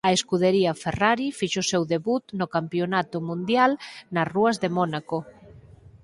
[0.07, 3.71] A Scuderia Ferrari fixo o seu debut no Campionato Mundial
[4.13, 5.17] nas rúas de Mónaco.